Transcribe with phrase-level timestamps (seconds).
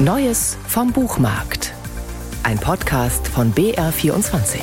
[0.00, 1.74] Neues vom Buchmarkt.
[2.44, 4.60] Ein Podcast von BR24.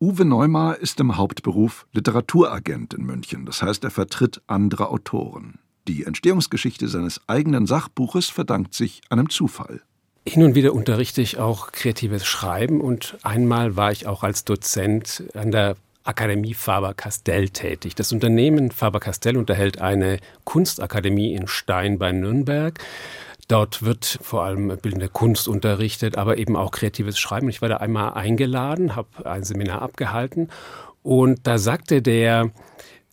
[0.00, 3.44] Uwe Neumar ist im Hauptberuf Literaturagent in München.
[3.44, 5.58] Das heißt, er vertritt andere Autoren.
[5.86, 9.82] Die Entstehungsgeschichte seines eigenen Sachbuches verdankt sich einem Zufall.
[10.26, 15.24] Hin und wieder unterrichte ich auch kreatives Schreiben und einmal war ich auch als Dozent
[15.34, 15.76] an der
[16.08, 17.94] Akademie Faber-Castell tätig.
[17.94, 22.78] Das Unternehmen Faber-Castell unterhält eine Kunstakademie in Stein bei Nürnberg.
[23.48, 27.48] Dort wird vor allem bildende Kunst unterrichtet, aber eben auch kreatives Schreiben.
[27.48, 30.50] Ich war da einmal eingeladen, habe ein Seminar abgehalten
[31.02, 32.50] und da sagte der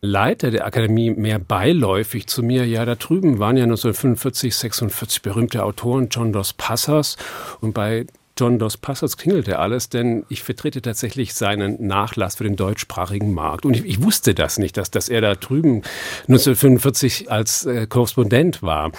[0.02, 5.64] Leiter der Akademie mehr beiläufig zu mir, ja, da drüben waren ja 1945, 46 berühmte
[5.64, 7.18] Autoren, John Dos Passas
[7.62, 8.06] und bei
[8.38, 13.66] John Dos Passos klingelte alles, denn ich vertrete tatsächlich seinen Nachlass für den deutschsprachigen Markt.
[13.66, 15.84] Und ich, ich wusste das nicht, dass, dass er da drüben
[16.28, 18.92] 1945 als äh, Korrespondent war.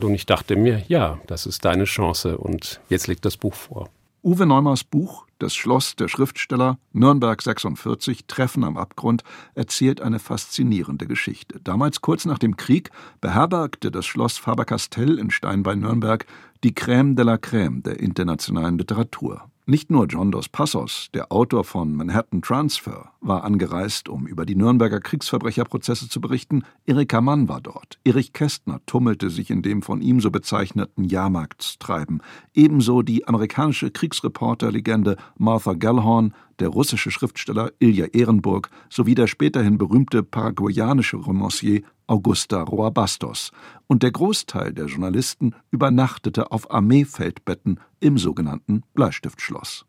[0.00, 3.88] Und ich dachte mir, ja, das ist deine Chance und jetzt liegt das Buch vor.
[4.22, 9.22] Uwe Neumars Buch Das Schloss der Schriftsteller Nürnberg 46 Treffen am Abgrund
[9.54, 11.60] erzählt eine faszinierende Geschichte.
[11.62, 16.24] Damals kurz nach dem Krieg beherbergte das Schloss Faber-Castell in Stein bei Nürnberg
[16.64, 19.50] die Crème de la Crème der internationalen Literatur.
[19.68, 24.54] Nicht nur John Dos Passos, der Autor von Manhattan Transfer, war angereist, um über die
[24.54, 26.62] Nürnberger Kriegsverbrecherprozesse zu berichten.
[26.84, 27.98] Erika Mann war dort.
[28.04, 32.22] Erich Kästner tummelte sich in dem von ihm so bezeichneten Jahrmarktstreiben.
[32.54, 40.22] Ebenso die amerikanische Kriegsreporterlegende Martha Gellhorn, der russische Schriftsteller Ilja Ehrenburg sowie der späterhin berühmte
[40.22, 43.50] paraguayanische Romancier Augusta Roa Bastos,
[43.86, 49.86] und der Großteil der Journalisten übernachtete auf Armeefeldbetten im sogenannten Bleistiftschloss.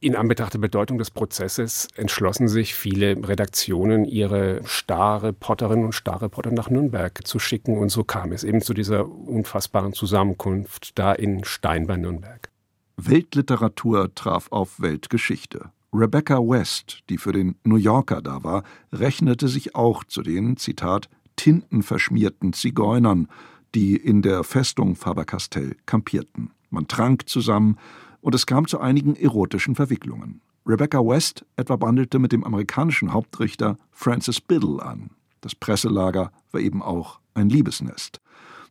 [0.00, 6.70] In Anbetracht der Bedeutung des Prozesses entschlossen sich viele Redaktionen, ihre Starreporterinnen und Starreporter nach
[6.70, 7.76] Nürnberg zu schicken.
[7.76, 12.48] Und so kam es eben zu dieser unfassbaren Zusammenkunft da in Stein bei Nürnberg.
[12.96, 15.72] Weltliteratur traf auf Weltgeschichte.
[15.92, 18.62] Rebecca West, die für den New Yorker da war,
[18.92, 23.28] rechnete sich auch zu den, Zitat, tintenverschmierten Zigeunern,
[23.74, 26.50] die in der Festung Faber-Castell kampierten.
[26.68, 27.78] Man trank zusammen
[28.20, 30.42] und es kam zu einigen erotischen Verwicklungen.
[30.66, 35.10] Rebecca West etwa bandelte mit dem amerikanischen Hauptrichter Francis Biddle an.
[35.40, 38.20] Das Presselager war eben auch ein Liebesnest.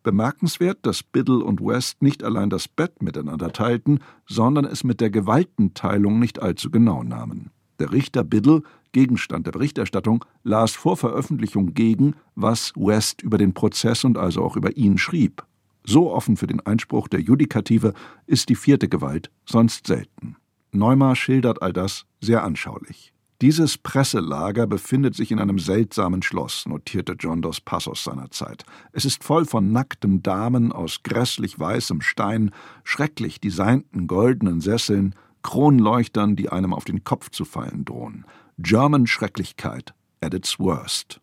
[0.04, 5.10] Bemerkenswert, dass Biddle und West nicht allein das Bett miteinander teilten, sondern es mit der
[5.10, 7.52] Gewaltenteilung nicht allzu genau nahmen.
[7.80, 14.04] Der Richter Biddle, Gegenstand der Berichterstattung, las vor Veröffentlichung gegen, was West über den Prozess
[14.04, 15.46] und also auch über ihn schrieb.
[15.86, 17.94] So offen für den Einspruch der Judikative
[18.26, 20.36] ist die vierte Gewalt sonst selten.
[20.72, 23.14] Neumar schildert all das sehr anschaulich.
[23.42, 28.66] Dieses Presselager befindet sich in einem seltsamen Schloss, notierte John dos Passos seinerzeit.
[28.94, 32.50] Es ist voll von nackten Damen aus grässlich weißem Stein,
[32.84, 38.26] schrecklich designten goldenen Sesseln, Kronleuchtern, die einem auf den Kopf zu fallen drohen.
[38.58, 41.22] German Schrecklichkeit at its worst.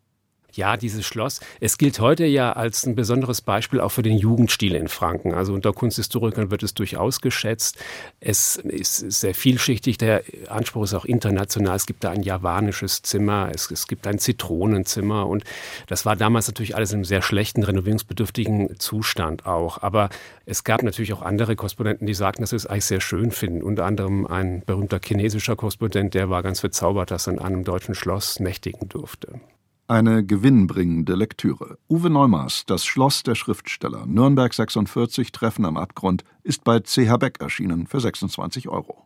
[0.55, 1.41] Ja, dieses Schloss.
[1.59, 5.33] Es gilt heute ja als ein besonderes Beispiel auch für den Jugendstil in Franken.
[5.33, 7.77] Also unter Kunsthistorikern wird es durchaus geschätzt.
[8.21, 9.97] Es ist sehr vielschichtig.
[9.97, 11.75] Der Anspruch ist auch international.
[11.75, 15.43] Es gibt da ein javanisches Zimmer, es, es gibt ein Zitronenzimmer und
[15.87, 19.83] das war damals natürlich alles in einem sehr schlechten, renovierungsbedürftigen Zustand auch.
[19.83, 20.09] Aber
[20.45, 23.61] es gab natürlich auch andere Korrespondenten, die sagten, dass sie es eigentlich sehr schön finden.
[23.61, 27.93] Unter anderem ein berühmter chinesischer Korrespondent, der war ganz verzaubert, dass er in einem deutschen
[27.93, 29.41] Schloss nächtigen durfte.
[29.87, 31.77] Eine gewinnbringende Lektüre.
[31.87, 37.39] Uwe Neumars Das Schloss der Schriftsteller Nürnberg 46 Treffen am Abgrund ist bei CH Beck
[37.39, 39.04] erschienen für 26 Euro.